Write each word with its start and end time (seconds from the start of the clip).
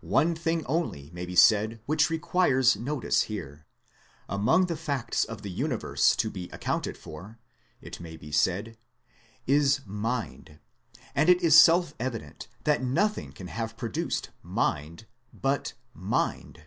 One 0.00 0.34
thing 0.34 0.64
only 0.64 1.10
may 1.12 1.26
be 1.26 1.36
said 1.36 1.82
which 1.84 2.08
requires 2.08 2.74
notice 2.74 3.24
here. 3.24 3.66
Among 4.26 4.64
the 4.64 4.78
facts 4.78 5.26
of 5.26 5.42
the 5.42 5.50
universe 5.50 6.16
to 6.16 6.30
be 6.30 6.48
accounted 6.48 6.96
for, 6.96 7.38
it 7.82 8.00
may 8.00 8.16
be 8.16 8.32
said, 8.32 8.78
is 9.46 9.82
Mind; 9.84 10.58
and 11.14 11.28
it 11.28 11.42
is 11.42 11.60
self 11.60 11.92
evident 12.00 12.48
that 12.64 12.82
nothing 12.82 13.30
can 13.30 13.48
have 13.48 13.76
produced 13.76 14.30
Mind 14.42 15.04
but 15.34 15.74
Mind. 15.92 16.62